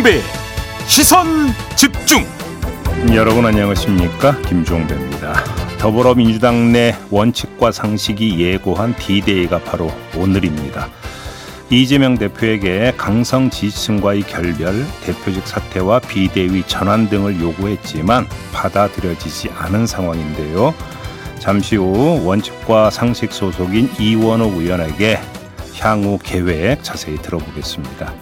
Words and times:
김종배. 0.00 0.20
시선 0.86 1.26
집중. 1.76 2.24
여러분 3.14 3.44
안녕하십니까? 3.44 4.40
김종배입니다. 4.42 5.44
더불어민주당 5.78 6.72
내 6.72 6.96
원칙과 7.10 7.72
상식이 7.72 8.40
예고한 8.40 8.96
디데이가 8.96 9.60
바로 9.60 9.92
오늘입니다. 10.16 10.88
이재명 11.70 12.16
대표에게 12.16 12.94
강성 12.96 13.50
지지층과의 13.50 14.22
결별, 14.22 14.86
대표직 15.04 15.46
사퇴와 15.46 16.00
비대위 16.00 16.64
전환 16.66 17.08
등을 17.08 17.40
요구했지만 17.40 18.26
받아들여지지 18.52 19.50
않은 19.54 19.86
상황인데요. 19.86 20.74
잠시 21.38 21.76
후 21.76 22.22
원칙과 22.24 22.90
상식 22.90 23.32
소속인 23.32 23.90
이원욱 23.98 24.60
의원에게 24.60 25.18
향후 25.78 26.18
계획 26.22 26.82
자세히 26.82 27.16
들어보겠습니다. 27.16 28.12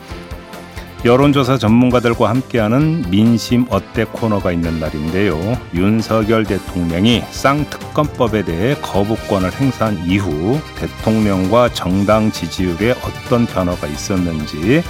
여론조사 1.05 1.59
전문가들과 1.59 2.29
함께하는 2.29 3.05
민심 3.09 3.66
어때 3.70 4.05
코너가 4.05 4.51
있는 4.51 4.80
날인데요. 4.80 5.38
윤석열 5.73 6.45
대통령이 6.45 7.23
쌍특검법에 7.30 8.45
대해 8.45 8.74
거부권을 8.83 9.52
행사한 9.52 10.05
이후 10.05 10.61
대통령과 10.77 11.73
정당 11.73 12.33
지지율에 12.33 12.97
어떤 13.05 13.47
변화가 13.47 13.87
있었는지 13.87 14.83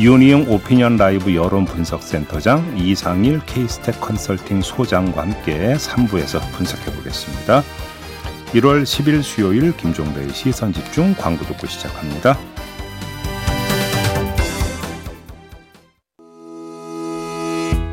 유니용 0.00 0.46
오피니언 0.48 0.96
라이브 0.96 1.34
여론 1.34 1.66
분석센터장 1.66 2.78
이상일 2.78 3.40
케이스텍 3.44 4.00
컨설팅 4.00 4.62
소장과 4.62 5.22
함께 5.22 5.74
3부에서 5.74 6.40
분석해 6.52 6.90
보겠습니다. 6.96 7.62
1월 8.54 8.82
10일 8.84 9.22
수요일 9.22 9.76
김종배의 9.76 10.30
시선 10.30 10.72
집중 10.72 11.14
광고 11.14 11.44
듣고 11.44 11.66
시작합니다. 11.66 12.38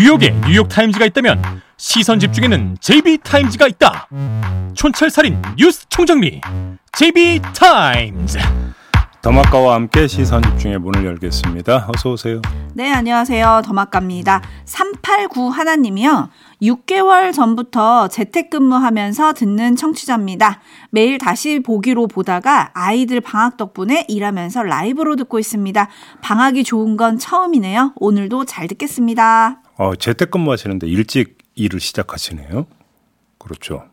뉴욕에 0.00 0.30
뉴욕타임즈가 0.46 1.04
있다면 1.04 1.60
시선 1.76 2.18
집중에는 2.18 2.78
JB타임즈가 2.80 3.66
있다 3.66 4.08
촌철살인 4.72 5.42
뉴스 5.58 5.86
총정리 5.90 6.40
JB타임즈 6.92 8.38
더마카와 9.20 9.74
함께 9.74 10.06
시선 10.06 10.40
집중의 10.40 10.78
문을 10.78 11.04
열겠습니다. 11.04 11.88
어서 11.94 12.12
오세요. 12.12 12.40
네, 12.72 12.90
안녕하세요. 12.90 13.60
더마카입니다. 13.66 14.40
389 14.64 15.50
하나님이요. 15.50 16.30
6개월 16.62 17.34
전부터 17.34 18.08
재택근무하면서 18.08 19.34
듣는 19.34 19.76
청취자입니다. 19.76 20.60
매일 20.88 21.18
다시 21.18 21.60
보기로 21.60 22.06
보다가 22.06 22.70
아이들 22.72 23.20
방학 23.20 23.58
덕분에 23.58 24.06
일하면서 24.08 24.62
라이브로 24.62 25.16
듣고 25.16 25.38
있습니다. 25.38 25.88
방학이 26.22 26.64
좋은 26.64 26.96
건 26.96 27.18
처음이네요. 27.18 27.92
오늘도 27.96 28.46
잘 28.46 28.68
듣겠습니다. 28.68 29.59
어, 29.80 29.96
재택근무 29.96 30.52
하시는데 30.52 30.86
일찍 30.86 31.38
일을 31.54 31.80
시작하시네요. 31.80 32.66
그렇죠. 33.38 33.84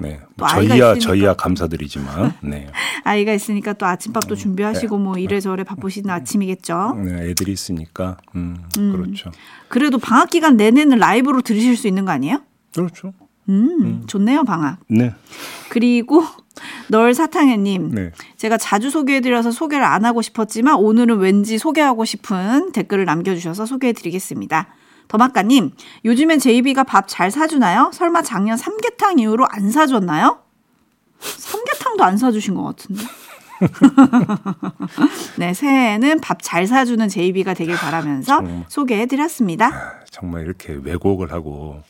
네. 0.00 0.20
뭐 0.36 0.46
저희야 0.46 0.94
저희야 0.94 1.34
감사드리지만 1.34 2.34
네. 2.40 2.68
아이가 3.02 3.32
있으니까 3.32 3.72
또 3.72 3.84
아침밥도 3.84 4.36
네. 4.36 4.40
준비하시고 4.40 4.96
뭐 4.96 5.18
이래저래 5.18 5.64
바쁘신 5.64 6.08
아침이겠죠. 6.08 7.00
네, 7.04 7.30
애들이 7.30 7.50
있으니까 7.50 8.16
음, 8.36 8.58
음, 8.78 8.92
그렇죠. 8.92 9.32
그래도 9.66 9.98
방학 9.98 10.30
기간 10.30 10.56
내내는 10.56 10.98
라이브로 10.98 11.40
들으실 11.40 11.76
수 11.76 11.88
있는 11.88 12.04
거 12.04 12.12
아니에요? 12.12 12.40
그렇죠. 12.72 13.12
음, 13.48 13.78
음. 13.80 14.02
좋네요 14.06 14.44
방학. 14.44 14.78
네. 14.88 15.14
그리고 15.68 16.22
널 16.88 17.12
사탕해님, 17.12 17.90
네. 17.90 18.12
제가 18.36 18.56
자주 18.56 18.88
소개해드려서 18.88 19.50
소개를 19.50 19.84
안 19.84 20.04
하고 20.04 20.22
싶었지만 20.22 20.76
오늘은 20.76 21.18
왠지 21.18 21.58
소개하고 21.58 22.04
싶은 22.04 22.70
댓글을 22.70 23.04
남겨주셔서 23.04 23.66
소개해드리겠습니다. 23.66 24.68
더마카님, 25.08 25.72
요즘엔 26.04 26.38
제이비가 26.38 26.84
밥 26.84 27.06
잘 27.08 27.30
사주나요? 27.30 27.90
설마 27.92 28.22
작년 28.22 28.56
삼계탕 28.56 29.18
이후로 29.18 29.46
안 29.50 29.70
사줬나요? 29.70 30.38
삼계탕도 31.20 32.04
안 32.04 32.16
사주신 32.16 32.54
것 32.54 32.62
같은데. 32.64 33.02
네, 35.38 35.54
새해에는 35.54 36.20
밥 36.20 36.38
잘 36.42 36.66
사주는 36.66 37.08
제이비가 37.08 37.54
되길 37.54 37.76
바라면서 37.76 38.40
소개해드렸습니다. 38.68 39.66
아, 39.68 40.00
정말 40.10 40.42
이렇게 40.42 40.72
왜곡을 40.82 41.32
하고 41.32 41.82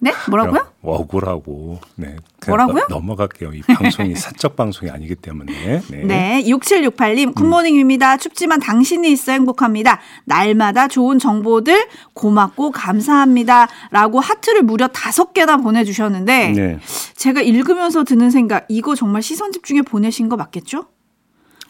네? 0.00 0.12
뭐라고요? 0.28 0.66
억울하고. 0.82 1.80
네. 1.96 2.16
뭐라고요? 2.46 2.86
넘어갈게요. 2.88 3.52
이 3.52 3.62
방송이 3.62 4.14
사적 4.16 4.54
방송이 4.54 4.90
아니기 4.90 5.16
때문에. 5.16 5.82
네. 5.90 6.04
네. 6.04 6.42
6768님, 6.44 7.34
Good 7.34 7.52
morning입니다. 7.52 8.14
음. 8.14 8.18
춥지만 8.18 8.60
당신이 8.60 9.10
있어 9.10 9.32
행복합니다. 9.32 9.98
날마다 10.24 10.86
좋은 10.86 11.18
정보들 11.18 11.88
고맙고 12.14 12.70
감사합니다. 12.70 13.66
라고 13.90 14.20
하트를 14.20 14.62
무려 14.62 14.86
다섯 14.86 15.32
개나 15.32 15.56
보내주셨는데, 15.56 16.48
네. 16.52 16.78
제가 17.16 17.42
읽으면서 17.42 18.04
드는 18.04 18.30
생각, 18.30 18.66
이거 18.68 18.94
정말 18.94 19.22
시선 19.22 19.50
집중에 19.50 19.82
보내신 19.82 20.28
거 20.28 20.36
맞겠죠? 20.36 20.86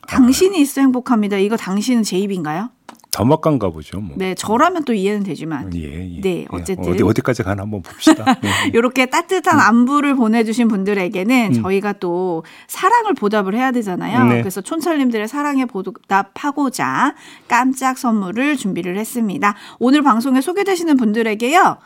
당신이 0.07 0.61
있어 0.61 0.81
행복합니다. 0.83 1.39
이거 1.39 1.57
당신은 1.57 2.03
제 2.03 2.19
입인가요? 2.19 2.71
더먹간가 3.19 3.71
보죠. 3.71 3.99
뭐. 4.01 4.15
네, 4.17 4.37
저라면 4.37 4.85
또 4.85 4.95
이해는 4.95 5.25
되지만. 5.25 5.75
예, 5.75 6.17
예. 6.17 6.21
네, 6.21 6.47
어쨌든 6.51 6.89
어디 6.89 7.03
어디까지 7.03 7.43
가나 7.43 7.63
한번 7.65 7.83
봅시다. 7.83 8.25
이렇게 8.73 9.07
따뜻한 9.07 9.57
음. 9.57 9.61
안부를 9.61 10.15
보내주신 10.15 10.69
분들에게는 10.69 11.55
음. 11.57 11.63
저희가 11.63 11.95
또 11.95 12.45
사랑을 12.69 13.15
보답을 13.15 13.57
해야 13.57 13.73
되잖아요. 13.73 14.25
네. 14.27 14.41
그래서 14.41 14.61
촌철님들의 14.61 15.27
사랑에 15.27 15.65
보답하고자 15.65 17.17
깜짝 17.49 17.99
선물을 17.99 18.57
준비를 18.57 18.97
했습니다. 18.97 19.57
오늘 19.81 20.03
방송에 20.03 20.41
소개되시는 20.41 20.97
분들에게요. 20.97 21.79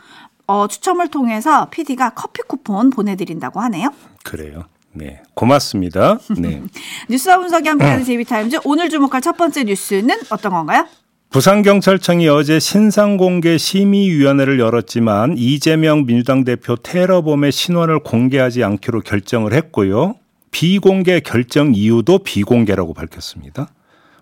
어, 0.49 0.69
추첨을 0.69 1.09
통해서 1.09 1.71
PD가 1.71 2.11
커피 2.11 2.43
쿠폰 2.43 2.91
보내드린다고 2.91 3.59
하네요. 3.61 3.89
그래요. 4.23 4.65
네, 4.93 5.23
고맙습니다. 5.33 6.19
네. 6.39 6.63
뉴스와 7.09 7.39
분석이 7.39 7.67
함께하는 7.71 8.05
제이비타임즈 8.05 8.59
오늘 8.65 8.91
주목할 8.91 9.23
첫 9.23 9.39
번째 9.39 9.65
뉴스는 9.65 10.15
어떤 10.29 10.53
건가요? 10.53 10.87
부산경찰청이 11.33 12.29
어제 12.29 12.61
신상공개 12.61 13.57
심의위원회를 13.57 14.61
열었지만 14.61 15.37
이재명 15.39 16.05
민주당 16.05 16.45
대표 16.45 16.77
테러범의 16.77 17.53
신원을 17.53 18.01
공개하지 18.01 18.63
않기로 18.63 19.01
결정을 19.01 19.55
했고요. 19.55 20.17
비공개 20.51 21.21
결정 21.21 21.75
이유도 21.75 22.19
비공개라고 22.19 22.93
밝혔습니다. 22.93 23.69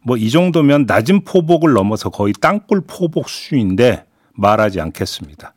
뭐 0.04 0.16
이 0.16 0.30
정도면 0.30 0.84
낮은 0.86 1.24
포복을 1.24 1.72
넘어서 1.72 2.10
거의 2.10 2.32
땅굴 2.40 2.82
포복 2.86 3.28
수준인데 3.28 4.04
말하지 4.34 4.80
않겠습니다. 4.80 5.52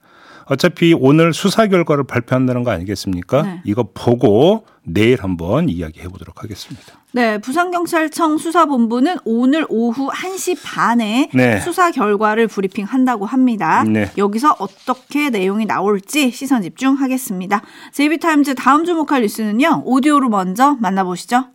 어차피 0.45 0.95
오늘 0.99 1.33
수사 1.35 1.67
결과를 1.67 2.05
발표한다는 2.05 2.63
거 2.63 2.71
아니겠습니까? 2.71 3.43
네. 3.43 3.61
이거 3.63 3.87
보고 3.93 4.65
내일 4.85 5.23
한번 5.23 5.69
이야기해 5.69 6.07
보도록 6.09 6.43
하겠습니다. 6.43 6.93
네, 7.13 7.37
부산경찰청 7.37 8.37
수사본부는 8.37 9.17
오늘 9.23 9.65
오후 9.69 10.09
1시 10.09 10.57
반에 10.63 11.29
네. 11.33 11.59
수사 11.59 11.91
결과를 11.91 12.47
브리핑 12.47 12.85
한다고 12.85 13.25
합니다. 13.25 13.83
네. 13.83 14.11
여기서 14.17 14.55
어떻게 14.59 15.29
내용이 15.29 15.65
나올지 15.65 16.31
시선 16.31 16.61
집중하겠습니다. 16.63 17.61
제이비타임즈 17.93 18.55
다음 18.55 18.83
주목할 18.83 19.21
뉴스는요. 19.21 19.83
오디오로 19.85 20.29
먼저 20.29 20.77
만나보시죠. 20.81 21.45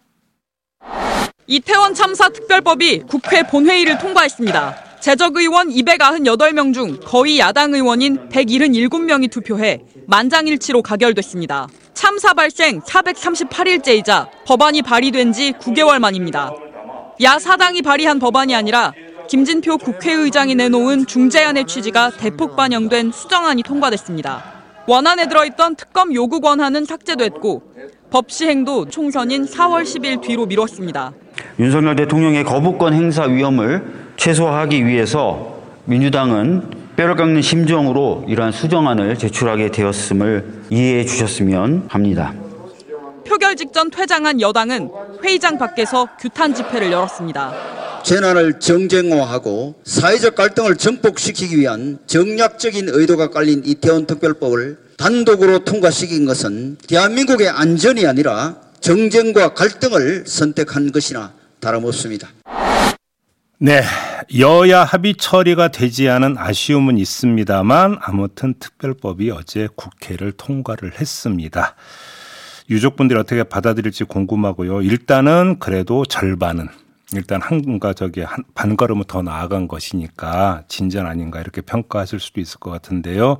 이태원 1.47 1.95
참사 1.95 2.29
특별법이 2.29 3.05
국회 3.09 3.43
본회의를 3.43 3.99
통과했습니다. 3.99 4.88
재적의원 5.01 5.69
298명 5.69 6.75
중 6.75 6.99
거의 7.05 7.39
야당 7.39 7.73
의원인 7.73 8.29
177명이 8.31 9.31
투표해 9.31 9.81
만장일치로 10.07 10.83
가결됐습니다. 10.83 11.69
참사 11.95 12.35
발생 12.35 12.81
438일째이자 12.81 14.29
법안이 14.45 14.83
발의된 14.83 15.33
지 15.33 15.53
9개월 15.53 15.99
만입니다. 15.99 16.53
야 17.23 17.39
사당이 17.39 17.83
발의한 17.83 18.19
법안이 18.19 18.55
아니라 18.55 18.93
김진표 19.29 19.79
국회의장이 19.79 20.55
내놓은 20.55 21.07
중재안의 21.07 21.67
취지가 21.67 22.11
대폭 22.19 22.57
반영된 22.57 23.13
수정안이 23.13 23.63
통과됐습니다. 23.63 24.59
원안에 24.87 25.29
들어있던 25.29 25.77
특검 25.77 26.15
요구 26.15 26.41
권한은 26.41 26.87
삭제됐고 26.87 27.63
법 28.11 28.31
시행도 28.31 28.87
총선인 28.87 29.45
4월 29.45 29.83
10일 29.83 30.23
뒤로 30.23 30.47
미뤘습니다. 30.47 31.13
윤석열 31.59 31.95
대통령의 31.95 32.43
거부권 32.45 32.95
행사 32.95 33.25
위험을 33.25 34.08
최소화하기 34.19 34.85
위해서 34.85 35.57
민주당은 35.87 36.71
뼈를 36.97 37.15
깎는 37.15 37.41
심정으로 37.41 38.25
이러한 38.29 38.53
수정안을 38.53 39.17
제출하게 39.17 39.71
되었음을 39.71 40.65
이해해 40.71 41.05
주셨으면 41.05 41.87
합니다. 41.89 42.35
표결 43.27 43.57
직전 43.57 43.91
퇴장한 43.91 44.41
여당은 44.41 44.91
회의장 45.25 45.57
밖에서 45.57 46.09
규탄 46.21 46.53
집회를 46.53 46.91
열었습니다. 46.91 47.79
재난을 48.03 48.59
정쟁화하고 48.59 49.77
사회적 49.85 50.35
갈등을 50.35 50.77
증폭시키기 50.77 51.57
위한 51.59 51.99
정략적인 52.07 52.89
의도가 52.89 53.31
깔린 53.31 53.63
이태원 53.65 54.07
특별법을 54.07 54.79
단독으로 54.97 55.61
통과시킨 55.61 56.27
것은 56.27 56.79
대한민국의 56.89 57.49
안전이 57.49 58.07
아니라 58.07 58.57
정쟁과 58.81 59.55
갈등을 59.55 60.25
선택한 60.27 60.91
것이나 60.91 61.33
다름없습니다. 61.61 62.29
네, 63.61 63.83
여야 64.39 64.85
합의 64.85 65.17
처리가 65.17 65.73
되지 65.73 66.09
않은 66.09 66.39
아쉬움은 66.39 66.97
있습니다만 66.97 67.99
아무튼 68.01 68.55
특별법이 68.61 69.33
어제 69.33 69.67
국회를 69.75 70.31
통과를 70.31 71.01
했습니다. 71.01 71.75
유족분들이 72.71 73.19
어떻게 73.19 73.43
받아들일지 73.43 74.05
궁금하고요. 74.05 74.83
일단은 74.83 75.59
그래도 75.59 76.05
절반은 76.05 76.69
일단 77.15 77.43
한가 77.43 77.95
저기 77.95 78.21
한 78.21 78.45
반걸음은 78.55 79.07
더 79.09 79.23
나아간 79.23 79.67
것이니까 79.67 80.63
진전 80.69 81.07
아닌가 81.07 81.41
이렇게 81.41 81.61
평가하실 81.61 82.21
수도 82.21 82.41
있을 82.41 82.61
것 82.61 82.71
같은데요. 82.71 83.39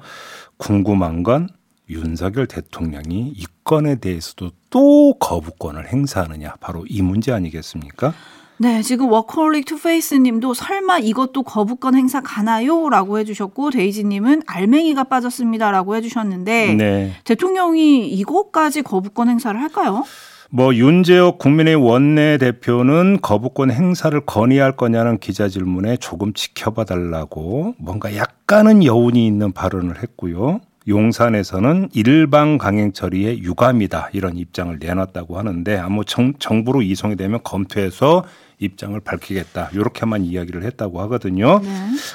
궁금한 0.57 1.23
건 1.23 1.49
윤석열 1.89 2.49
대통령이 2.49 3.35
이 3.37 3.47
건에 3.63 4.01
대해서도 4.01 4.51
또 4.71 5.17
거부권을 5.21 5.93
행사하느냐 5.93 6.57
바로 6.59 6.85
이 6.89 7.03
문제 7.03 7.31
아니겠습니까? 7.31 8.15
네, 8.61 8.83
지금 8.83 9.11
워커홀릭 9.13 9.67
투페이스님도 9.67 10.53
설마 10.53 10.99
이것도 10.99 11.45
거부권 11.45 11.95
행사 11.95 12.21
가나요?라고 12.21 13.19
해주셨고 13.21 13.71
데이지님은 13.71 14.43
알맹이가 14.47 15.05
빠졌습니다라고 15.05 15.95
해주셨는데 15.95 16.75
네. 16.75 17.13
대통령이 17.25 18.09
이것까지 18.09 18.83
거부권 18.83 19.29
행사를 19.29 19.61
할까요? 19.61 20.05
뭐 20.51 20.75
윤재옥 20.75 21.39
국민의 21.39 21.77
원내 21.77 22.39
대표는 22.39 23.19
거부권 23.21 23.71
행사를 23.71 24.19
건의할 24.21 24.77
거냐는 24.77 25.19
기자 25.19 25.49
질문에 25.49 25.99
조금 25.99 26.33
지켜봐 26.33 26.85
달라고 26.85 27.75
뭔가 27.79 28.17
약간은 28.17 28.83
여운이 28.83 29.25
있는 29.25 29.53
발언을 29.53 30.03
했고요. 30.03 30.61
용산에서는 30.89 31.91
일방 31.93 32.57
강행 32.57 32.93
처리에 32.93 33.39
유감이다 33.39 34.09
이런 34.15 34.39
입장을 34.39 34.75
내놨다고 34.81 35.39
하는데 35.39 35.77
아무 35.77 36.05
정, 36.07 36.33
정부로 36.39 36.81
이송이 36.81 37.17
되면 37.17 37.41
검토해서 37.45 38.25
입장을 38.59 38.99
밝히겠다 39.01 39.71
이렇게만 39.73 40.25
이야기를 40.25 40.65
했다고 40.65 41.01
하거든요. 41.03 41.61
네. 41.61 41.71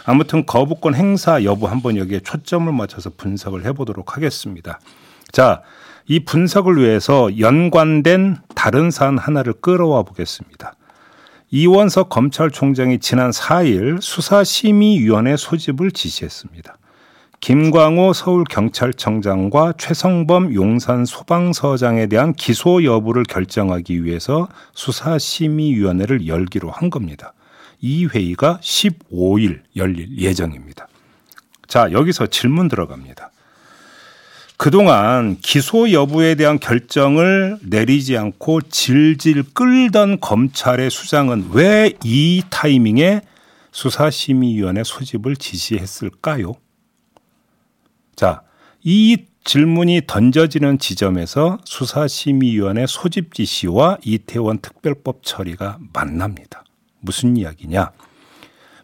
아무튼 0.06 0.46
거부권 0.46 0.96
행사 0.96 1.44
여부 1.44 1.68
한번 1.68 1.98
여기에 1.98 2.20
초점을 2.22 2.72
맞춰서 2.72 3.12
분석을 3.16 3.66
해보도록 3.66 4.16
하겠습니다. 4.18 4.80
자. 5.32 5.62
이 6.06 6.20
분석을 6.20 6.78
위해서 6.78 7.40
연관된 7.40 8.36
다른 8.56 8.92
사안 8.92 9.18
하나를 9.18 9.54
끌어와 9.54 10.04
보겠습니다. 10.04 10.74
이원석 11.50 12.10
검찰총장이 12.10 13.00
지난 13.00 13.30
4일 13.32 14.02
수사심의위원회 14.02 15.38
소집을 15.38 15.92
지시했습니다. 15.92 16.76
김광호 17.44 18.14
서울경찰청장과 18.14 19.74
최성범 19.78 20.54
용산 20.54 21.04
소방서장에 21.04 22.08
대한 22.08 22.32
기소 22.32 22.86
여부를 22.86 23.24
결정하기 23.24 24.06
위해서 24.06 24.48
수사심의위원회를 24.76 26.26
열기로 26.26 26.72
한 26.72 26.90
겁니다. 26.90 27.34
이 27.82 28.06
회의가 28.06 28.60
15일 28.64 29.60
열릴 29.76 30.18
예정입니다. 30.18 30.88
자, 31.68 31.92
여기서 31.92 32.28
질문 32.28 32.70
들어갑니다. 32.70 33.32
그동안 34.56 35.36
기소 35.42 35.92
여부에 35.92 36.36
대한 36.36 36.60
결정을 36.60 37.58
내리지 37.62 38.18
않고 38.18 38.62
질질 38.62 39.44
끌던 39.54 40.22
검찰의 40.22 40.90
수장은 40.90 41.50
왜 41.52 41.92
이 42.06 42.42
타이밍에 42.50 43.20
수사심의위원회 43.74 44.84
소집을 44.86 45.36
지시했을까요? 45.36 46.63
자, 48.16 48.42
이 48.82 49.26
질문이 49.44 50.02
던져지는 50.08 50.80
지점에서 50.80 51.58
수사심의위원회 51.66 52.86
소집 52.88 53.34
지시와 53.34 53.98
이태원 54.04 54.60
특별법 54.60 55.24
처리가 55.24 55.80
만납니다. 55.94 56.64
무슨 57.00 57.36
이야기냐? 57.36 57.92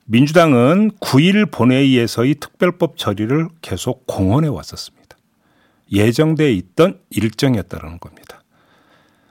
민주당은 0.06 0.92
9일 1.00 1.52
본회의에서의 1.52 2.36
특별법 2.36 2.98
처리를 2.98 3.48
계속 3.62 4.06
공언해 4.08 4.48
왔었습니다. 4.50 5.18
예정돼 5.92 6.52
있던 6.54 7.00
일정이었다는 7.10 8.00
겁니다. 8.00 8.44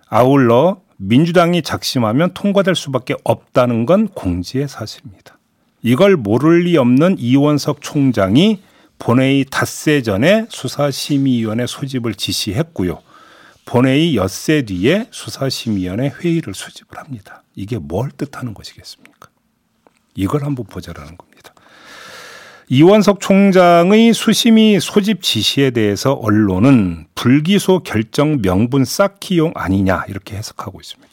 아울러 0.07 0.81
민주당이 0.97 1.63
작심하면 1.63 2.33
통과될 2.33 2.75
수밖에 2.75 3.15
없다는 3.25 3.87
건 3.87 4.09
공지의 4.09 4.69
사실입니다. 4.69 5.39
이걸 5.83 6.17
모를 6.17 6.63
리 6.63 6.77
없는 6.77 7.19
이원석 7.19 7.81
총장이 7.81 8.61
본회의 8.99 9.45
닷새 9.45 10.03
전에 10.03 10.47
수사심의위원회 10.49 11.67
소집을 11.67 12.15
지시했고요. 12.15 13.01
본회의 13.65 14.17
엿새 14.17 14.63
뒤에 14.63 15.09
수사심의위원회 15.11 16.09
회의를 16.09 16.55
소집을 16.55 16.99
합니다. 16.99 17.43
이게 17.55 17.79
뭘 17.79 18.11
뜻하는 18.11 18.55
것이겠습니까? 18.55 19.29
이걸 20.15 20.43
한번 20.45 20.67
보자라는 20.67 21.17
겁니다. 21.17 21.53
이원석 22.71 23.21
총장의 23.21 24.13
수심이 24.13 24.79
소집 24.81 25.23
지시에 25.23 25.71
대해서 25.71 26.13
언론은 26.13 27.07
불기소 27.15 27.83
결정 27.83 28.43
명분 28.43 28.85
쌓기용 28.85 29.53
아니냐 29.55 30.05
이렇게 30.09 30.37
해석하고 30.37 30.81
있습니다. 30.81 31.09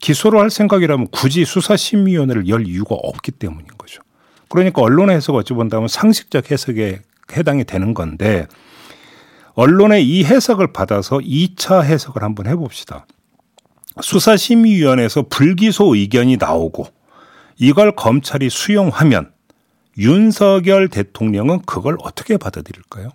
기소를 0.00 0.40
할 0.40 0.50
생각이라면 0.50 1.08
굳이 1.08 1.44
수사심의위원회를 1.44 2.48
열 2.48 2.66
이유가 2.66 2.94
없기 2.94 3.32
때문인 3.32 3.66
거죠. 3.76 4.02
그러니까 4.48 4.82
언론의 4.82 5.16
해석 5.16 5.36
어찌 5.36 5.54
본다면 5.54 5.88
상식적 5.88 6.50
해석에 6.50 7.00
해당이 7.36 7.64
되는 7.64 7.94
건데 7.94 8.46
언론의 9.54 10.06
이 10.06 10.24
해석을 10.24 10.72
받아서 10.72 11.18
2차 11.18 11.82
해석을 11.82 12.22
한번 12.22 12.46
해봅시다. 12.46 13.06
수사심의위원회에서 14.00 15.22
불기소 15.28 15.94
의견이 15.94 16.36
나오고 16.36 16.86
이걸 17.58 17.96
검찰이 17.96 18.50
수용하면 18.50 19.32
윤석열 19.98 20.88
대통령은 20.88 21.62
그걸 21.62 21.96
어떻게 22.02 22.36
받아들일까요? 22.36 23.08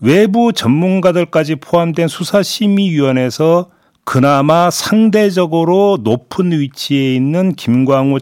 외부 0.00 0.52
전문가들까지 0.52 1.56
포함된 1.56 2.08
수사심의위원회에서 2.08 3.70
그나마 4.10 4.70
상대적으로 4.70 5.98
높은 6.02 6.50
위치에 6.50 7.14
있는 7.14 7.52
김광호 7.52 8.20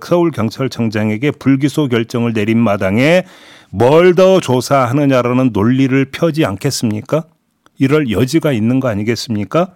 서울경찰청장에게 0.00 1.32
불기소 1.32 1.88
결정을 1.88 2.32
내린 2.34 2.60
마당에 2.60 3.24
뭘 3.68 4.14
더 4.14 4.38
조사하느냐라는 4.38 5.50
논리를 5.52 6.04
펴지 6.12 6.44
않겠습니까? 6.44 7.24
이럴 7.80 8.12
여지가 8.12 8.52
있는 8.52 8.78
거 8.78 8.86
아니겠습니까? 8.86 9.74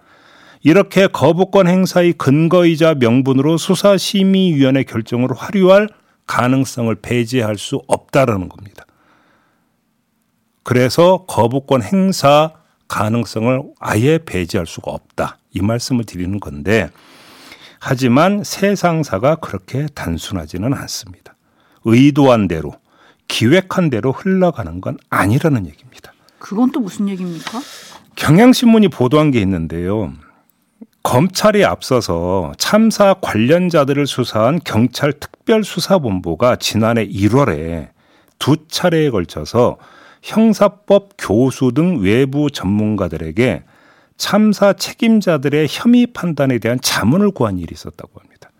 이렇게 0.63 1.07
거부권 1.07 1.67
행사의 1.67 2.13
근거이자 2.13 2.93
명분으로 2.93 3.57
수사심의위원회 3.57 4.83
결정을 4.83 5.27
화류할 5.35 5.89
가능성을 6.25 6.95
배제할 7.01 7.57
수 7.57 7.81
없다라는 7.85 8.47
겁니다. 8.47 8.85
그래서 10.63 11.25
거부권 11.27 11.81
행사 11.83 12.58
가능성을 12.89 13.63
아예 13.79 14.17
배제할 14.17 14.67
수가 14.67 14.91
없다. 14.91 15.37
이 15.51 15.61
말씀을 15.61 16.03
드리는 16.03 16.39
건데 16.39 16.89
하지만 17.79 18.43
세상사가 18.43 19.35
그렇게 19.35 19.87
단순하지는 19.95 20.73
않습니다. 20.73 21.35
의도한 21.85 22.49
대로 22.49 22.73
기획한 23.29 23.89
대로 23.89 24.11
흘러가는 24.11 24.81
건 24.81 24.97
아니라는 25.09 25.65
얘기입니다. 25.67 26.11
그건 26.39 26.71
또 26.71 26.81
무슨 26.81 27.07
얘기입니까? 27.07 27.59
경향신문이 28.15 28.89
보도한 28.89 29.31
게 29.31 29.39
있는데요. 29.39 30.11
검찰이 31.03 31.63
앞서서 31.63 32.51
참사 32.57 33.13
관련자들을 33.21 34.05
수사한 34.05 34.59
경찰 34.65 35.13
특별수사본부가 35.13 36.57
지난해 36.57 37.07
1월에 37.07 37.89
두 38.37 38.57
차례에 38.67 39.09
걸쳐서 39.09 39.77
형사법 40.21 41.09
교수 41.17 41.71
등 41.73 42.01
외부 42.01 42.49
전문가들에게 42.51 43.63
참사 44.17 44.73
책임자들의 44.73 45.67
혐의 45.69 46.07
판단에 46.07 46.59
대한 46.59 46.79
자문을 46.81 47.31
구한 47.31 47.57
일이 47.57 47.69
있었다고 47.71 48.19
합니다. 48.19 48.51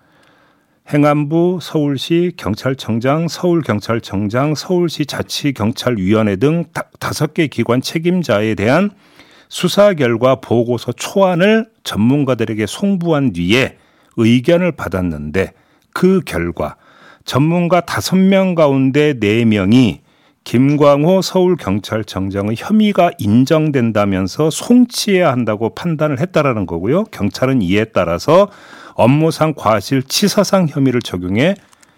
행안부, 0.91 1.59
서울시 1.61 2.31
경찰청장, 2.35 3.27
서울경찰청장, 3.27 4.55
서울시 4.55 5.05
자치경찰위원회 5.05 6.37
등 6.37 6.65
다섯 6.99 7.33
개 7.33 7.47
기관 7.47 7.81
책임자에 7.81 8.55
대한 8.55 8.89
수사 9.49 9.93
결과 9.93 10.35
보고서 10.35 10.91
초안을 10.91 11.69
전문가들에게 11.83 12.65
송부한 12.65 13.33
뒤에 13.33 13.77
의견을 14.17 14.71
받았는데 14.71 15.51
그 15.93 16.21
결과 16.25 16.75
전문가 17.25 17.81
다섯 17.81 18.15
명 18.15 18.55
가운데 18.55 19.13
네명이 19.19 20.01
김광호 20.49 21.21
서울경찰청장의 21.21 22.55
혐의가 22.57 23.11
인정된다면서 23.19 24.49
송치해야 24.49 25.31
한다고 25.31 25.75
판단을 25.75 26.19
했다라는 26.19 26.65
거고요. 26.65 27.03
경찰은 27.03 27.61
이에 27.61 27.85
따라서 27.85 28.49
업무상 28.95 29.53
과실 29.55 30.01
치사상 30.01 30.65
혐의를 30.67 31.03
적용해 31.03 31.53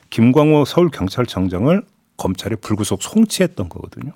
김광호 0.10 0.66
서울경찰청장을 0.66 1.82
검찰에 2.18 2.58
불구속 2.58 3.02
송치했던 3.04 3.70
거거든요. 3.70 4.12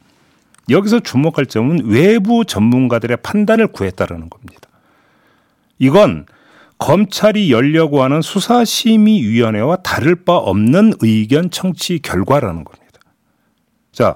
여기서 0.69 0.99
주목할 0.99 1.45
점은 1.45 1.85
외부 1.85 2.43
전문가들의 2.43 3.15
판단을 3.23 3.67
구했다라는 3.67 4.29
겁니다. 4.29 4.67
이건 5.79 6.25
검찰이 6.77 7.53
열려고 7.53 8.03
하는 8.03 8.21
수사심의위원회와 8.21 9.77
다를 9.77 10.15
바 10.25 10.35
없는 10.35 10.95
의견 10.99 11.49
청취 11.49 11.99
결과라는 11.99 12.65
겁니다. 12.65 12.84
자, 13.95 14.15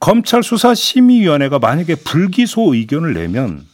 검찰 0.00 0.42
수사 0.42 0.74
심의위원회가 0.74 1.60
만약에 1.60 1.94
불기소 1.94 2.74
의견을 2.74 3.14
내면 3.14 3.64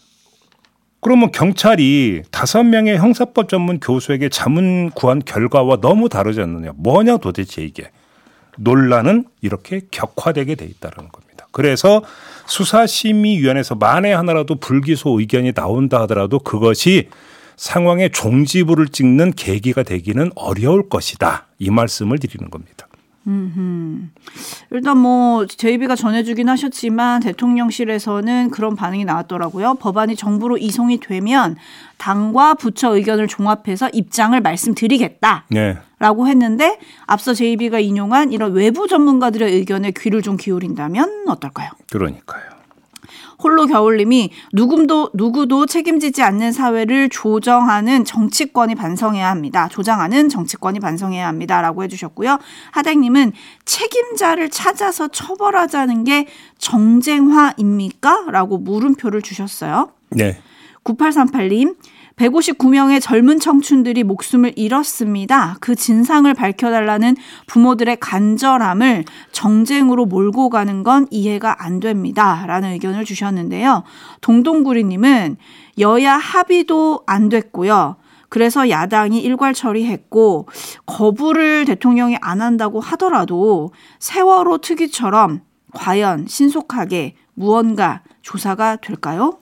그러면 1.00 1.32
경찰이 1.32 2.22
다섯 2.30 2.62
명의 2.62 2.98
형사법 2.98 3.48
전문 3.48 3.80
교수에게 3.80 4.28
자문 4.28 4.90
구한 4.90 5.22
결과와 5.24 5.80
너무 5.80 6.10
다르지 6.10 6.42
않느냐. 6.42 6.72
뭐냐 6.76 7.16
도대체 7.16 7.62
이게. 7.62 7.90
논란은 8.58 9.24
이렇게 9.40 9.80
격화되게 9.90 10.56
돼 10.56 10.66
있다는 10.66 11.08
겁니다. 11.08 11.46
그래서 11.52 12.04
수사심의위원회에서 12.46 13.76
만에 13.76 14.12
하나라도 14.12 14.56
불기소 14.56 15.18
의견이 15.18 15.54
나온다 15.54 16.02
하더라도 16.02 16.38
그것이 16.38 17.08
상황의 17.56 18.10
종지부를 18.10 18.88
찍는 18.88 19.32
계기가 19.32 19.84
되기는 19.84 20.32
어려울 20.34 20.90
것이다. 20.90 21.46
이 21.58 21.70
말씀을 21.70 22.18
드리는 22.18 22.50
겁니다. 22.50 22.89
음, 23.26 24.10
일단 24.70 24.98
뭐 24.98 25.46
제이비가 25.46 25.94
전해주긴 25.94 26.48
하셨지만 26.48 27.20
대통령실에서는 27.20 28.50
그런 28.50 28.76
반응이 28.76 29.04
나왔더라고요. 29.04 29.74
법안이 29.74 30.16
정부로 30.16 30.56
이송이 30.56 31.00
되면 31.00 31.56
당과 31.98 32.54
부처 32.54 32.94
의견을 32.96 33.28
종합해서 33.28 33.90
입장을 33.92 34.40
말씀드리겠다. 34.40 35.44
네. 35.48 35.76
라고 35.98 36.26
했는데 36.26 36.78
앞서 37.06 37.34
제이비가 37.34 37.78
인용한 37.78 38.32
이런 38.32 38.52
외부 38.52 38.88
전문가들의 38.88 39.52
의견에 39.52 39.92
귀를 39.96 40.22
좀 40.22 40.38
기울인다면 40.38 41.26
어떨까요? 41.28 41.68
그러니까요. 41.90 42.49
홀로 43.42 43.66
겨울님이 43.66 44.30
누구도 44.52 45.10
누구도 45.14 45.64
책임지지 45.66 46.22
않는 46.22 46.52
사회를 46.52 47.08
조정하는 47.08 48.04
정치권이 48.04 48.74
반성해야 48.74 49.28
합니다. 49.28 49.68
조장하는 49.68 50.28
정치권이 50.28 50.80
반성해야 50.80 51.26
합니다라고 51.26 51.82
해주셨고요. 51.84 52.38
하댕님은 52.72 53.32
책임자를 53.64 54.50
찾아서 54.50 55.08
처벌하자는 55.08 56.04
게 56.04 56.26
정쟁화입니까?라고 56.58 58.58
물음표를 58.58 59.22
주셨어요. 59.22 59.92
네. 60.10 60.38
9838님 60.84 61.76
159명의 62.20 63.00
젊은 63.00 63.40
청춘들이 63.40 64.04
목숨을 64.04 64.52
잃었습니다. 64.54 65.56
그 65.60 65.74
진상을 65.74 66.32
밝혀달라는 66.34 67.16
부모들의 67.46 67.96
간절함을 67.98 69.06
정쟁으로 69.32 70.04
몰고 70.04 70.50
가는 70.50 70.82
건 70.82 71.06
이해가 71.10 71.64
안 71.64 71.80
됩니다. 71.80 72.44
라는 72.46 72.72
의견을 72.72 73.06
주셨는데요. 73.06 73.84
동동구리님은 74.20 75.38
여야 75.78 76.18
합의도 76.18 77.04
안 77.06 77.30
됐고요. 77.30 77.96
그래서 78.28 78.68
야당이 78.68 79.18
일괄 79.20 79.54
처리했고 79.54 80.46
거부를 80.84 81.64
대통령이 81.64 82.18
안 82.20 82.42
한다고 82.42 82.80
하더라도 82.80 83.72
세월호 83.98 84.58
특위처럼 84.58 85.40
과연 85.72 86.26
신속하게 86.28 87.14
무언가 87.32 88.02
조사가 88.20 88.76
될까요? 88.76 89.39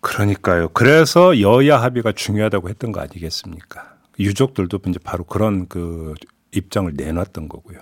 그러니까요. 0.00 0.68
그래서 0.70 1.40
여야 1.40 1.80
합의가 1.82 2.12
중요하다고 2.12 2.68
했던 2.68 2.92
거 2.92 3.00
아니겠습니까? 3.00 3.90
유족들도 4.18 4.80
이제 4.88 4.98
바로 5.02 5.24
그런 5.24 5.68
그 5.68 6.14
입장을 6.52 6.92
내놨던 6.94 7.48
거고요. 7.48 7.78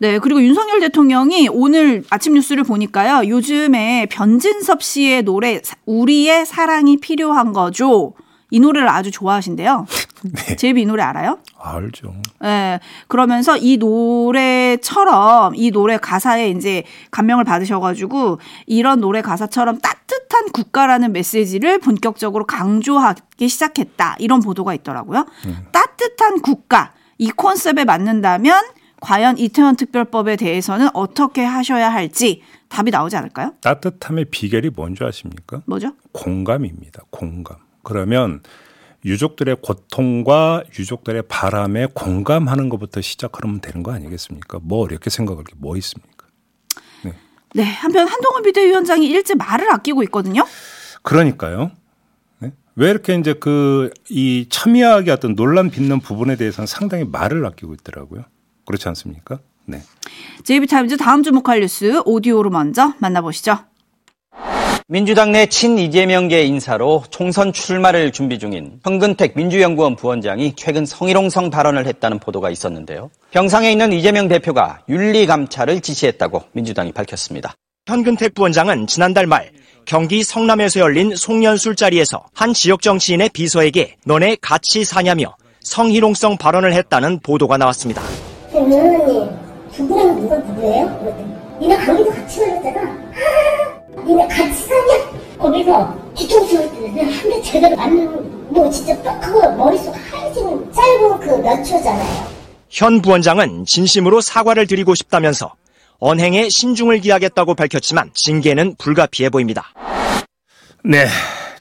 네, 0.00 0.18
그리고 0.20 0.40
윤석열 0.40 0.78
대통령이 0.80 1.48
오늘 1.50 2.04
아침 2.08 2.34
뉴스를 2.34 2.62
보니까요. 2.62 3.28
요즘에 3.28 4.06
변진섭 4.10 4.82
씨의 4.82 5.24
노래 5.24 5.60
우리의 5.86 6.46
사랑이 6.46 6.98
필요한 6.98 7.52
거죠. 7.52 8.14
이 8.50 8.60
노래를 8.60 8.88
아주 8.88 9.10
좋아하신대요. 9.10 9.86
네. 10.22 10.56
제이비 10.56 10.82
이 10.82 10.86
노래 10.86 11.02
알아요? 11.02 11.38
알죠. 11.58 12.14
네. 12.40 12.78
그러면서 13.08 13.56
이 13.56 13.76
노래처럼 13.76 15.54
이 15.56 15.70
노래 15.70 15.98
가사에 15.98 16.50
이제 16.50 16.84
감명을 17.10 17.44
받으셔가지고 17.44 18.38
이런 18.66 19.00
노래 19.00 19.20
가사처럼 19.20 19.78
따 19.80 19.97
뜻한 20.38 20.52
국가라는 20.52 21.12
메시지를 21.12 21.78
본격적으로 21.78 22.46
강조하기 22.46 23.48
시작했다. 23.48 24.16
이런 24.18 24.40
보도가 24.40 24.74
있더라고요. 24.74 25.26
음. 25.46 25.56
따뜻한 25.72 26.40
국가. 26.40 26.92
이 27.18 27.30
콘셉트에 27.30 27.84
맞는다면 27.84 28.62
과연 29.00 29.38
이태원 29.38 29.76
특별법에 29.76 30.36
대해서는 30.36 30.88
어떻게 30.94 31.42
하셔야 31.44 31.92
할지 31.92 32.42
답이 32.68 32.90
나오지 32.90 33.16
않을까요? 33.16 33.54
따뜻함의 33.60 34.26
비결이 34.26 34.70
뭔지 34.70 35.02
아십니까? 35.04 35.62
뭐죠? 35.66 35.92
공감입니다. 36.12 37.02
공감. 37.10 37.56
그러면 37.82 38.42
유족들의 39.04 39.56
고통과 39.62 40.62
유족들의 40.78 41.22
바람에 41.28 41.86
공감하는 41.94 42.68
것부터 42.68 43.00
시작하면 43.00 43.60
되는 43.60 43.82
거 43.82 43.92
아니겠습니까? 43.92 44.58
뭐 44.62 44.84
어렵게 44.84 45.10
생각할 45.10 45.44
게 45.44 45.54
뭐 45.56 45.76
있습니까? 45.76 46.17
네. 47.54 47.64
네. 47.64 47.70
한편 47.72 48.06
한동훈 48.08 48.42
비대위원장이 48.42 49.06
일제 49.06 49.34
말을 49.34 49.72
아끼고 49.72 50.02
있거든요. 50.04 50.44
그러니까요. 51.02 51.70
네? 52.40 52.52
왜 52.76 52.90
이렇게 52.90 53.14
이제 53.14 53.32
그 53.34 53.90
이 54.10 54.46
첨예하게 54.48 55.10
어떤 55.10 55.34
논란 55.34 55.70
빚는 55.70 56.00
부분에 56.00 56.36
대해서는 56.36 56.66
상당히 56.66 57.04
말을 57.04 57.44
아끼고 57.46 57.74
있더라고요. 57.74 58.24
그렇지 58.66 58.88
않습니까? 58.88 59.38
네. 59.66 59.82
JB타임즈 60.44 60.96
다음 60.96 61.22
주목할 61.22 61.60
뉴스 61.60 62.00
오디오로 62.04 62.50
먼저 62.50 62.94
만나보시죠. 62.98 63.58
민주당 64.92 65.32
내 65.32 65.44
친 65.46 65.76
이재명계 65.78 66.44
인사로 66.44 67.04
총선 67.10 67.52
출마를 67.52 68.10
준비 68.10 68.38
중인 68.38 68.80
현근택 68.82 69.34
민주연구원 69.36 69.96
부원장이 69.96 70.54
최근 70.56 70.86
성희롱성 70.86 71.50
발언을 71.50 71.86
했다는 71.86 72.18
보도가 72.18 72.48
있었는데요. 72.48 73.10
병상에 73.30 73.70
있는 73.70 73.92
이재명 73.92 74.28
대표가 74.28 74.80
윤리 74.88 75.26
감찰을 75.26 75.82
지시했다고 75.82 76.42
민주당이 76.52 76.92
밝혔습니다. 76.92 77.52
현근택 77.86 78.32
부원장은 78.34 78.86
지난달 78.86 79.26
말 79.26 79.50
경기 79.84 80.22
성남에서 80.22 80.80
열린 80.80 81.14
송년 81.16 81.58
술자리에서 81.58 82.24
한 82.32 82.54
지역 82.54 82.80
정치인의 82.80 83.28
비서에게 83.34 83.96
너네 84.06 84.38
같이 84.40 84.86
사냐며 84.86 85.36
성희롱성 85.60 86.38
발언을 86.38 86.72
했다는 86.72 87.20
보도가 87.20 87.58
나왔습니다. 87.58 88.00
누구랑 89.78 90.20
누가 90.22 90.36
누구예요? 90.38 91.14
니네 91.60 91.76
강의도 91.76 92.10
같이 92.10 92.40
걸렸잖아. 92.40 92.98
니네 94.06 94.28
같이 94.28 94.67
거기서 95.58 96.12
뒤통수 96.14 96.56
한대 96.62 97.42
제대로 97.42 97.76
맞는 97.76 98.52
뭐 98.52 98.70
진짜 98.70 99.00
딱 99.02 99.20
그거 99.20 99.50
머릿속 99.52 99.94
하얘지는 99.94 100.72
짧은 100.72 101.20
그 101.20 101.36
몇 101.42 101.62
초잖아요. 101.64 102.28
현 102.70 103.00
부원장은 103.00 103.64
진심으로 103.64 104.20
사과를 104.20 104.66
드리고 104.66 104.94
싶다면서 104.94 105.54
언행에 105.98 106.48
신중을 106.48 107.00
기하겠다고 107.00 107.54
밝혔지만 107.54 108.10
징계는 108.14 108.76
불가피해 108.76 109.30
보입니다. 109.30 109.64
네. 110.84 111.06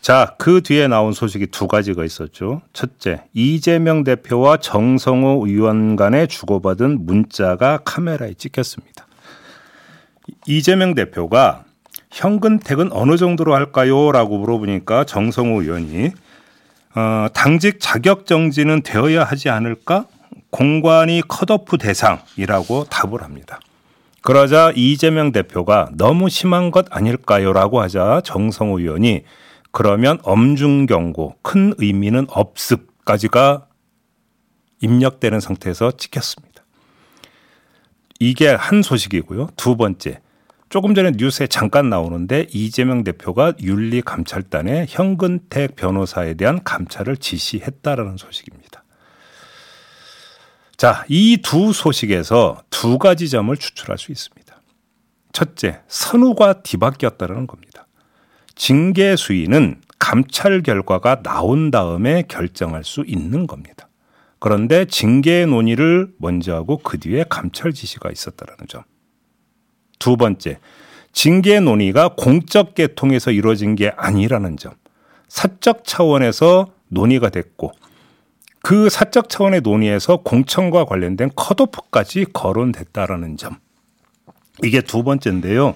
자, 0.01 0.35
그 0.37 0.61
뒤에 0.61 0.87
나온 0.87 1.11
소식이 1.11 1.47
두 1.47 1.67
가지가 1.67 2.05
있었죠. 2.05 2.61
첫째, 2.71 3.23
이재명 3.33 4.03
대표와 4.03 4.57
정성호 4.57 5.45
의원 5.47 5.95
간에 5.95 6.27
주고받은 6.27 7.05
문자가 7.05 7.79
카메라에 7.83 8.33
찍혔습니다. 8.35 9.05
이재명 10.45 10.93
대표가 10.93 11.63
현근택은 12.17 12.91
어느 12.91 13.15
정도로 13.15 13.53
할까요? 13.53 14.11
라고 14.11 14.39
물어보니까 14.39 15.03
정성호 15.03 15.61
의원이 15.61 16.11
어, 16.95 17.27
당직 17.31 17.79
자격 17.79 18.25
정지는 18.25 18.81
되어야 18.81 19.23
하지 19.23 19.49
않을까? 19.49 20.05
공관이 20.49 21.21
컷오프 21.27 21.77
대상이라고 21.77 22.85
답을 22.85 23.21
합니다. 23.21 23.59
그러자 24.23 24.71
이재명 24.75 25.31
대표가 25.31 25.89
너무 25.93 26.27
심한 26.27 26.71
것 26.71 26.87
아닐까요? 26.89 27.53
라고 27.53 27.81
하자 27.81 28.21
정성호 28.23 28.79
의원이 28.79 29.23
그러면 29.71 30.17
엄중 30.23 30.87
경고, 30.87 31.35
큰 31.43 31.75
의미는 31.77 32.25
없습까지가 32.29 33.67
입력되는 34.81 35.39
상태에서 35.39 35.91
찍혔습니다. 35.91 36.63
이게 38.19 38.47
한 38.49 38.81
소식이고요. 38.81 39.49
두 39.55 39.77
번째, 39.77 40.19
조금 40.69 40.93
전에 40.93 41.11
뉴스에 41.15 41.47
잠깐 41.47 41.89
나오는데 41.89 42.47
이재명 42.51 43.03
대표가 43.03 43.53
윤리감찰단에 43.61 44.87
현근택 44.89 45.75
변호사에 45.75 46.33
대한 46.33 46.63
감찰을 46.63 47.17
지시했다라는 47.17 48.17
소식입니다. 48.17 48.83
자, 50.75 51.05
이 51.07 51.37
두 51.41 51.73
소식에서 51.73 52.61
두 52.69 52.97
가지 52.97 53.29
점을 53.29 53.55
추출할 53.55 53.97
수 53.97 54.11
있습니다. 54.11 54.61
첫째, 55.31 55.81
선우가 55.87 56.61
뒤바뀌었다는 56.63 57.47
겁니다. 57.47 57.87
징계 58.55 59.15
수위는 59.15 59.81
감찰 59.99 60.61
결과가 60.61 61.21
나온 61.23 61.71
다음에 61.71 62.23
결정할 62.27 62.83
수 62.83 63.03
있는 63.07 63.47
겁니다. 63.47 63.87
그런데 64.39 64.85
징계 64.85 65.45
논의를 65.45 66.13
먼저 66.19 66.53
하고 66.53 66.77
그 66.77 66.99
뒤에 66.99 67.25
감찰 67.29 67.71
지시가 67.71 68.11
있었다는 68.11 68.55
점. 68.67 68.83
두 69.99 70.17
번째, 70.17 70.59
징계 71.11 71.59
논의가 71.59 72.09
공적 72.17 72.75
계통에서 72.75 73.31
이루어진 73.31 73.75
게 73.75 73.91
아니라는 73.95 74.57
점. 74.57 74.73
사적 75.27 75.83
차원에서 75.85 76.71
논의가 76.89 77.29
됐고 77.29 77.71
그 78.61 78.89
사적 78.89 79.29
차원의 79.29 79.61
논의에서 79.61 80.17
공천과 80.17 80.85
관련된 80.85 81.31
컷오프까지 81.35 82.25
거론됐다라는 82.33 83.37
점. 83.37 83.57
이게 84.63 84.81
두 84.81 85.03
번째인데요. 85.03 85.75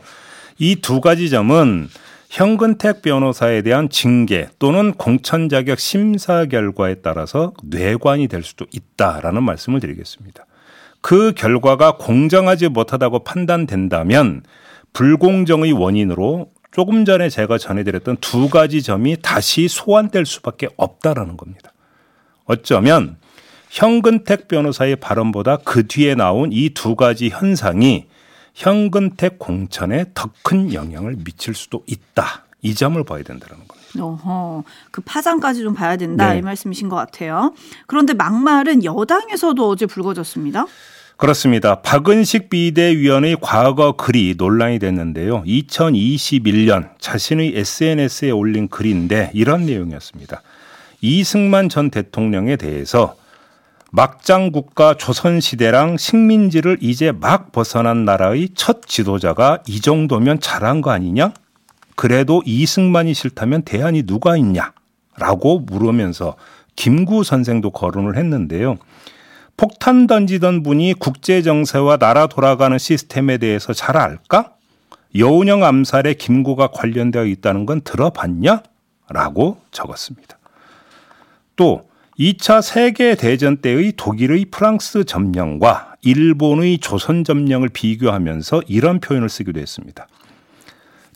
이 0.57 0.75
두 0.75 1.01
가지 1.01 1.29
점은 1.29 1.89
현근택 2.29 3.01
변호사에 3.01 3.61
대한 3.61 3.89
징계 3.89 4.47
또는 4.57 4.93
공천 4.93 5.49
자격 5.49 5.79
심사 5.79 6.45
결과에 6.45 6.95
따라서 6.95 7.53
뇌관이 7.63 8.27
될 8.27 8.43
수도 8.43 8.65
있다라는 8.71 9.43
말씀을 9.43 9.79
드리겠습니다. 9.79 10.45
그 11.01 11.33
결과가 11.33 11.97
공정하지 11.97 12.69
못하다고 12.69 13.23
판단된다면 13.23 14.43
불공정의 14.93 15.71
원인으로 15.73 16.51
조금 16.71 17.05
전에 17.05 17.29
제가 17.29 17.57
전해드렸던 17.57 18.17
두 18.21 18.49
가지 18.49 18.81
점이 18.81 19.17
다시 19.21 19.67
소환될 19.67 20.25
수밖에 20.25 20.69
없다라는 20.77 21.37
겁니다. 21.37 21.73
어쩌면 22.45 23.17
현근택 23.69 24.47
변호사의 24.47 24.97
발언보다 24.97 25.57
그 25.57 25.87
뒤에 25.87 26.15
나온 26.15 26.51
이 26.51 26.69
두 26.73 26.95
가지 26.95 27.29
현상이 27.29 28.05
현근택 28.53 29.39
공천에 29.39 30.05
더 30.13 30.29
큰 30.43 30.73
영향을 30.73 31.15
미칠 31.23 31.53
수도 31.53 31.83
있다. 31.87 32.45
이 32.61 32.75
점을 32.75 33.01
봐야 33.03 33.23
된다는 33.23 33.55
겁니다. 33.67 33.75
어허, 33.99 34.63
그 34.91 35.01
파장까지 35.01 35.61
좀 35.61 35.73
봐야 35.73 35.97
된다 35.97 36.31
네. 36.31 36.39
이 36.39 36.41
말씀이신 36.41 36.89
것 36.89 36.95
같아요. 36.95 37.53
그런데 37.87 38.13
막말은 38.13 38.83
여당에서도 38.83 39.67
어제 39.67 39.85
불거졌습니다. 39.85 40.65
그렇습니다. 41.17 41.81
박은식 41.81 42.49
비대위원의 42.49 43.37
과거 43.41 43.91
글이 43.91 44.35
논란이 44.39 44.79
됐는데요. 44.79 45.43
2021년 45.43 46.89
자신의 46.97 47.53
SNS에 47.57 48.31
올린 48.31 48.67
글인데 48.67 49.29
이런 49.35 49.67
내용이었습니다. 49.67 50.41
이승만 51.01 51.69
전 51.69 51.91
대통령에 51.91 52.55
대해서 52.55 53.15
막장 53.91 54.51
국가 54.51 54.95
조선시대랑 54.95 55.97
식민지를 55.97 56.77
이제 56.81 57.11
막 57.11 57.51
벗어난 57.51 58.03
나라의 58.05 58.49
첫 58.55 58.87
지도자가 58.87 59.59
이 59.67 59.79
정도면 59.79 60.39
잘한 60.39 60.81
거 60.81 60.89
아니냐? 60.91 61.33
그래도 61.95 62.41
이승만이 62.45 63.13
싫다면 63.13 63.63
대안이 63.63 64.03
누가 64.03 64.37
있냐? 64.37 64.73
라고 65.17 65.59
물으면서 65.59 66.35
김구 66.75 67.23
선생도 67.23 67.71
거론을 67.71 68.17
했는데요. 68.17 68.77
폭탄 69.57 70.07
던지던 70.07 70.63
분이 70.63 70.95
국제 70.95 71.41
정세와 71.41 71.97
나라 71.97 72.27
돌아가는 72.27 72.77
시스템에 72.77 73.37
대해서 73.37 73.73
잘 73.73 73.97
알까? 73.97 74.53
여운형 75.15 75.63
암살에 75.63 76.15
김구가 76.15 76.67
관련되어 76.67 77.25
있다는 77.25 77.65
건 77.65 77.81
들어봤냐? 77.81 78.63
라고 79.09 79.59
적었습니다. 79.71 80.37
또 81.55 81.83
2차 82.17 82.61
세계 82.61 83.15
대전 83.15 83.57
때의 83.57 83.93
독일의 83.97 84.45
프랑스 84.51 85.03
점령과 85.03 85.95
일본의 86.01 86.79
조선 86.79 87.23
점령을 87.23 87.69
비교하면서 87.69 88.63
이런 88.67 88.99
표현을 88.99 89.29
쓰기도 89.29 89.59
했습니다. 89.59 90.07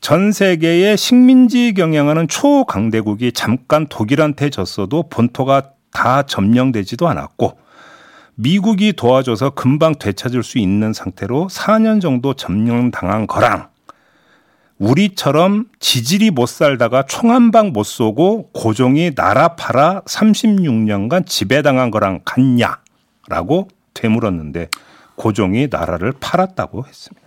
전 0.06 0.32
세계의 0.32 0.98
식민지 0.98 1.74
경영하는 1.74 2.28
초강대국이 2.28 3.32
잠깐 3.32 3.88
독일한테 3.88 4.52
졌어도 4.52 5.10
본토가 5.10 5.72
다 5.92 6.22
점령되지도 6.22 7.08
않았고 7.08 7.58
미국이 8.36 8.94
도와줘서 8.94 9.50
금방 9.50 9.96
되찾을 9.96 10.44
수 10.44 10.60
있는 10.60 10.94
상태로 10.94 11.48
4년 11.50 12.02
정도 12.02 12.36
점령당한 12.36 13.26
거랑 13.26 13.70
우리처럼 14.78 15.70
지질이 15.80 16.30
못 16.30 16.50
살다가 16.50 17.02
총 17.08 17.32
한 17.32 17.50
방 17.50 17.74
못 17.74 17.84
쏘고 17.84 18.52
고종이 18.54 19.16
나라 19.16 19.56
팔아 19.56 20.02
36년간 20.02 21.26
지배당한 21.26 21.90
거랑 21.90 22.20
같냐라고 22.26 23.70
되물었는데 23.96 24.68
고종이 25.16 25.68
나라를 25.72 26.14
팔았다고 26.20 26.86
했습니다. 26.86 27.25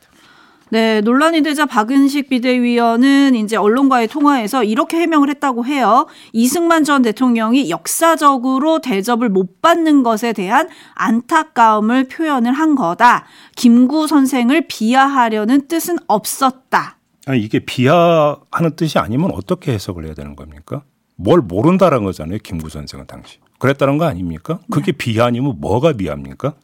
네, 0.71 1.01
논란이 1.01 1.43
되자 1.43 1.65
박은식 1.65 2.29
비대위원은 2.29 3.35
이제 3.35 3.57
언론과의 3.57 4.09
통화에서 4.09 4.65
이렇게 4.65 4.99
해명을 4.99 5.31
했다고 5.31 5.65
해요. 5.65 6.07
이승만 6.33 6.85
전 6.85 7.03
대통령이 7.03 7.71
역사적으로 7.71 8.81
대접을 8.81 9.31
못 9.31 9.63
받는 9.63 10.03
것에 10.03 10.33
대한 10.33 10.69
안타까움을 10.95 12.09
표현을 12.09 12.53
한 12.53 12.75
거다. 12.75 13.25
김구 13.57 14.07
선생을 14.07 14.67
비하하려는 14.69 15.69
뜻은 15.69 15.97
없었다. 16.07 16.99
아니, 17.27 17.41
이게 17.41 17.61
비하하는 17.61 18.77
뜻이 18.77 18.99
아니면 18.99 19.31
어떻게 19.33 19.73
해석을 19.73 20.05
해야 20.05 20.15
되는 20.15 20.37
겁니까? 20.37 20.83
뭘 21.17 21.41
모른다는 21.41 22.05
거잖아요, 22.05 22.39
김구 22.43 22.69
선생은 22.69 23.07
당시. 23.07 23.39
그랬다는 23.59 23.99
거 23.99 24.05
아닙니까? 24.05 24.61
그게 24.71 24.93
네. 24.93 24.99
비하 24.99 25.27
아니면 25.27 25.57
뭐가 25.59 25.95
비하입니까? 25.95 26.55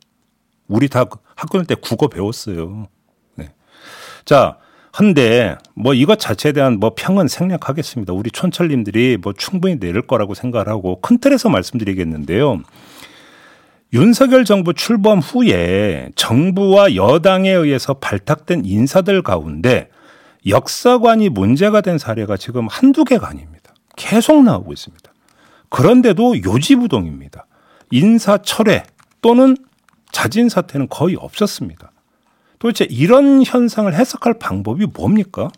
우리 0.68 0.88
다 0.88 1.04
학교 1.34 1.62
때 1.64 1.74
국어 1.74 2.08
배웠어요. 2.08 2.88
자, 4.24 4.56
한데 4.92 5.56
뭐 5.74 5.92
이것 5.92 6.20
자체에 6.20 6.52
대한 6.52 6.78
뭐 6.78 6.92
평은 6.96 7.26
생략하겠습니다. 7.26 8.12
우리 8.12 8.30
촌철님들이 8.30 9.18
뭐 9.20 9.32
충분히 9.32 9.78
내릴 9.78 10.02
거라고 10.02 10.34
생각을 10.34 10.68
하고 10.68 11.00
큰 11.00 11.18
틀에서 11.18 11.48
말씀드리겠는데요. 11.48 12.62
윤석열 13.92 14.44
정부 14.44 14.72
출범 14.72 15.18
후에 15.18 16.10
정부와 16.14 16.94
여당에 16.94 17.50
의해서 17.50 17.94
발탁된 17.94 18.64
인사들 18.64 19.22
가운데 19.22 19.88
역사관이 20.46 21.28
문제가 21.28 21.80
된 21.80 21.98
사례가 21.98 22.37
지금 22.37 22.66
한두 22.68 23.04
개가 23.04 23.28
아닙니다. 23.28 23.74
계속 23.96 24.42
나오고 24.42 24.72
있습니다. 24.72 25.12
그런데도 25.70 26.42
요지부동입니다. 26.44 27.46
인사 27.90 28.38
철회 28.38 28.84
또는 29.22 29.56
자진 30.12 30.48
사퇴는 30.48 30.88
거의 30.88 31.16
없었습니다. 31.16 31.90
도대체 32.58 32.86
이런 32.90 33.42
현상을 33.44 33.92
해석할 33.94 34.34
방법이 34.38 34.86
뭡니까? 34.86 35.50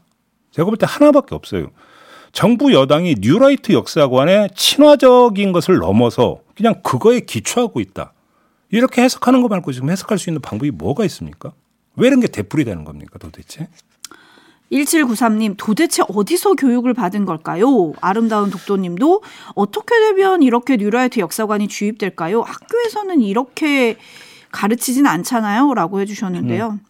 제가 0.50 0.66
볼 0.66 0.76
때 0.76 0.86
하나밖에 0.88 1.34
없어요. 1.34 1.68
정부 2.32 2.72
여당이 2.72 3.16
뉴라이트 3.20 3.72
역사관의 3.72 4.50
친화적인 4.54 5.52
것을 5.52 5.78
넘어서 5.78 6.40
그냥 6.54 6.80
그거에 6.82 7.20
기초하고 7.20 7.80
있다. 7.80 8.12
이렇게 8.70 9.02
해석하는 9.02 9.42
거 9.42 9.48
말고 9.48 9.72
지금 9.72 9.90
해석할 9.90 10.18
수 10.18 10.28
있는 10.28 10.42
방법이 10.42 10.70
뭐가 10.70 11.04
있습니까? 11.06 11.52
왜 11.96 12.08
이런 12.08 12.20
게 12.20 12.26
대풀이 12.26 12.64
되는 12.64 12.84
겁니까 12.84 13.18
도대체? 13.18 13.68
1793님, 14.72 15.54
도대체 15.56 16.02
어디서 16.08 16.54
교육을 16.54 16.92
받은 16.92 17.24
걸까요? 17.24 17.92
아름다운 18.00 18.50
독도님도 18.50 19.22
어떻게 19.54 19.94
되면 20.00 20.42
이렇게 20.42 20.76
뉴라이트 20.76 21.20
역사관이 21.20 21.68
주입될까요? 21.68 22.42
학교에서는 22.42 23.20
이렇게 23.20 23.96
가르치진 24.56 25.06
않잖아요. 25.06 25.74
라고 25.74 26.00
해주셨는데요. 26.00 26.70
음. 26.70 26.80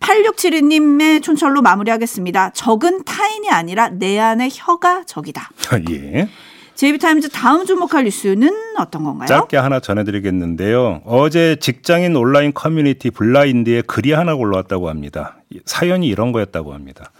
8672님의 0.00 1.22
촌철로 1.22 1.62
마무리하겠습니다. 1.62 2.50
적은 2.50 3.04
타인이 3.04 3.50
아니라 3.50 3.88
내 3.88 4.18
안의 4.18 4.50
혀가 4.52 5.04
적이다. 5.04 5.50
아, 5.70 5.80
예. 5.90 6.28
JB 6.74 6.90
TIMES 6.90 7.30
다음 7.30 7.66
주목할 7.66 8.04
뉴스는 8.04 8.76
어떤 8.78 9.02
건가요? 9.02 9.26
짧게 9.26 9.56
하나 9.56 9.80
전해드리겠는데요. 9.80 11.02
어제 11.04 11.56
직장인 11.58 12.14
온라인 12.14 12.52
커뮤니티 12.54 13.10
블라인드에 13.10 13.82
글이 13.82 14.12
하나 14.12 14.34
올라왔다고 14.34 14.88
합니다. 14.88 15.38
사연이 15.64 16.06
이런 16.06 16.30
거였다고 16.30 16.74
합니다. 16.74 17.10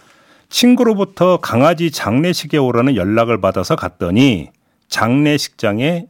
친구로부터 0.47 1.39
강아지 1.41 1.91
장례식에 1.91 2.57
오라는 2.57 2.95
연락을 2.95 3.41
받아서 3.41 3.75
갔더니 3.75 4.51
장례식장에 4.87 6.05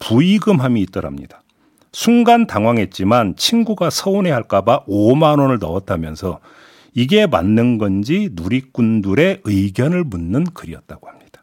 부의금함이 0.00 0.80
있더랍니다. 0.82 1.42
순간 1.92 2.46
당황했지만 2.46 3.36
친구가 3.36 3.90
서운해 3.90 4.30
할까봐 4.30 4.84
5만 4.86 5.40
원을 5.40 5.58
넣었다면서 5.58 6.40
이게 6.94 7.26
맞는 7.26 7.78
건지 7.78 8.30
누리꾼들의 8.32 9.42
의견을 9.44 10.04
묻는 10.04 10.44
글이었다고 10.44 11.08
합니다. 11.08 11.42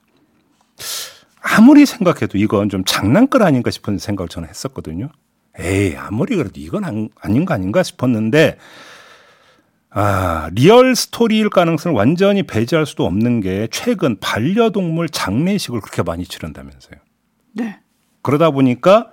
아무리 1.41 1.86
생각해도 1.86 2.38
이건 2.38 2.69
좀 2.69 2.84
장난글 2.84 3.43
아닌가 3.43 3.71
싶은 3.71 3.97
생각을 3.97 4.27
저는 4.27 4.49
했었거든요. 4.49 5.10
에이, 5.58 5.95
아무리 5.95 6.36
그래도 6.36 6.60
이건 6.60 7.10
아닌 7.21 7.45
거 7.45 7.53
아닌가 7.53 7.84
싶었는데, 7.84 8.58
아, 9.91 10.49
real 10.53 10.95
story일 10.95 11.49
가능성을 11.49 11.95
완전히 11.95 12.43
배제할 12.43 12.86
수도 12.86 13.05
없는 13.05 13.39
게 13.39 13.69
최근 13.71 14.19
반려동물 14.19 15.08
장례식을 15.08 15.79
그렇게 15.79 16.03
많이 16.03 16.25
치른다면서요. 16.25 16.99
네. 17.53 17.79
그러다 18.21 18.51
보니까 18.51 19.12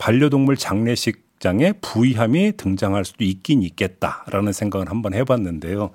반려동물 0.00 0.56
장례식 0.56 1.28
장에 1.40 1.72
부의함이 1.80 2.56
등장할 2.56 3.04
수도 3.04 3.22
있긴 3.24 3.62
있겠다라는 3.62 4.52
생각을 4.52 4.90
한번 4.90 5.14
해봤는데요. 5.14 5.90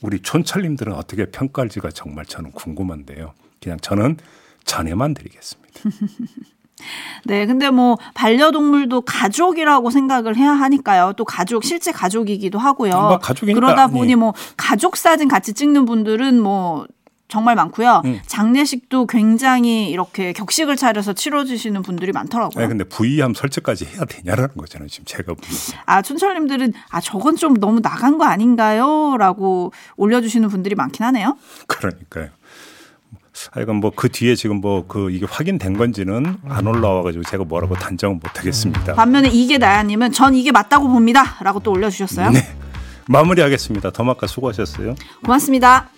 우리 0.00 0.20
촌철님들은 0.20 0.94
어떻게 0.94 1.26
평가할지가 1.26 1.90
정말 1.90 2.24
저는 2.24 2.52
궁금한데요. 2.52 3.34
그냥 3.60 3.78
저는 3.80 4.16
전해만 4.64 5.14
드리겠습니다. 5.14 5.80
네, 7.26 7.44
근데 7.44 7.70
뭐 7.70 7.98
반려동물도 8.14 9.02
가족이라고 9.02 9.90
생각을 9.90 10.36
해야 10.36 10.52
하니까요. 10.52 11.12
또 11.16 11.24
가족 11.24 11.64
실제 11.64 11.92
가족이기도 11.92 12.58
하고요. 12.58 12.92
뭐 12.92 13.18
가족이니까, 13.18 13.60
그러다 13.60 13.88
보니 13.88 14.14
뭐 14.14 14.32
가족 14.56 14.96
사진 14.96 15.28
같이 15.28 15.52
찍는 15.52 15.84
분들은 15.84 16.40
뭐 16.40 16.86
정말 17.30 17.54
많고요. 17.54 18.02
음. 18.04 18.20
장례식도 18.26 19.06
굉장히 19.06 19.88
이렇게 19.88 20.32
격식을 20.32 20.76
차려서 20.76 21.14
치러주시는 21.14 21.82
분들이 21.82 22.12
많더라고요. 22.12 22.62
네, 22.62 22.68
근데 22.68 22.84
부위함 22.84 23.32
설치까지 23.34 23.86
해야 23.86 24.04
되냐라는 24.04 24.50
거잖아요. 24.56 24.88
지금 24.88 25.04
제가 25.06 25.32
보는. 25.34 25.48
아, 25.86 26.02
촌철님들은 26.02 26.72
아 26.90 27.00
저건 27.00 27.36
좀 27.36 27.54
너무 27.54 27.80
나간 27.80 28.18
거 28.18 28.24
아닌가요?라고 28.24 29.72
올려주시는 29.96 30.48
분들이 30.48 30.74
많긴 30.74 31.04
하네요. 31.06 31.36
그러니까요. 31.68 32.28
하여간 33.52 33.76
뭐 33.76 33.90
그 33.96 34.10
뒤에 34.10 34.34
지금 34.34 34.60
뭐 34.60 34.84
그 34.86 35.10
이게 35.10 35.24
확인된 35.24 35.78
건지는 35.78 36.36
안 36.46 36.66
올라와가지고 36.66 37.24
제가 37.24 37.44
뭐라고 37.44 37.74
단정은 37.74 38.20
못하겠습니다. 38.22 38.94
반면에 38.94 39.28
이게 39.30 39.56
나야님은 39.56 40.12
전 40.12 40.34
이게 40.34 40.52
맞다고 40.52 40.88
봅니다라고 40.88 41.60
또 41.60 41.70
올려주셨어요. 41.72 42.30
네. 42.30 42.40
마무리하겠습니다. 43.08 43.90
더마카 43.92 44.26
수고하셨어요. 44.26 44.94
고맙습니다. 45.24 45.88